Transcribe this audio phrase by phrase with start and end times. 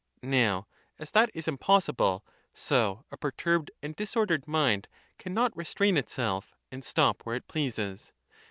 [0.23, 0.65] Now,
[0.97, 4.87] as that is impossible, so a perturbed and disordered mind
[5.19, 8.11] cannot restrain itself, and stop where it pleases.